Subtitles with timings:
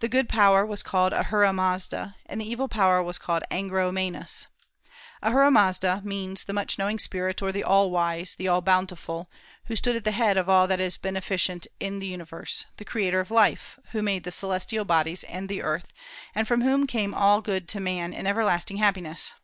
[0.00, 4.48] The good power was called Ahura Mazda, and the evil power was called Angro Mainyus.
[5.22, 9.30] Ahura Mazda means the "Much knowing spirit," or the All wise, the All bountiful,
[9.66, 13.20] who stood at the head of all that is beneficent in the universe, "the creator
[13.20, 15.92] of life," who made the celestial bodies and the earth,
[16.34, 19.34] and from whom came all good to man and everlasting happiness.